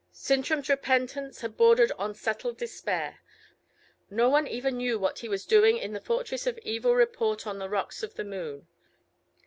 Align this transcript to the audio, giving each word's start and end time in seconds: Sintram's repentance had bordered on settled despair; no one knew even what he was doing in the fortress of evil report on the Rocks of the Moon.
Sintram's 0.11 0.67
repentance 0.67 1.41
had 1.41 1.55
bordered 1.57 1.91
on 1.91 2.15
settled 2.15 2.57
despair; 2.57 3.19
no 4.09 4.29
one 4.29 4.45
knew 4.45 4.51
even 4.51 4.99
what 4.99 5.19
he 5.19 5.29
was 5.29 5.45
doing 5.45 5.77
in 5.77 5.93
the 5.93 6.01
fortress 6.01 6.47
of 6.47 6.57
evil 6.63 6.95
report 6.95 7.45
on 7.45 7.59
the 7.59 7.69
Rocks 7.69 8.01
of 8.01 8.15
the 8.15 8.23
Moon. 8.25 8.65